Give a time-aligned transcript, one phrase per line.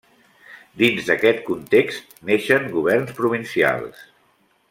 [0.81, 4.01] Dins d'aquest context neixen governs provincials.